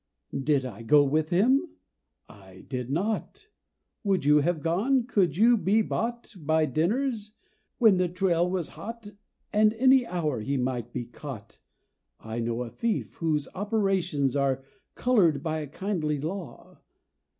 [0.35, 1.73] "Did I go with him?"
[2.27, 3.49] I did not.
[4.03, 5.05] Would you have gone?
[5.05, 7.35] Could you be bought By dinners
[7.77, 9.11] when the trail was hot
[9.53, 11.59] And any hour he might be caught?
[12.19, 14.63] I know a thief, whose operations Are
[14.95, 16.79] colored by a kindly law.